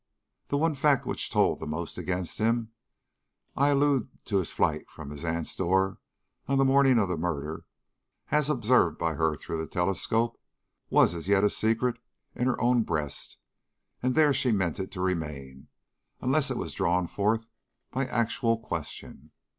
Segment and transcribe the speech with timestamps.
[0.47, 2.71] The one fact which told the most against him
[3.55, 5.99] I allude to his flight from his aunt's door
[6.47, 7.65] on the morning of the murder,
[8.31, 10.41] as observed by her through the telescope
[10.89, 11.99] was as yet a secret
[12.33, 13.37] in her own breast,
[14.01, 15.67] and there she meant it to remain
[16.19, 17.45] unless it was drawn forth
[17.91, 19.29] by actual question.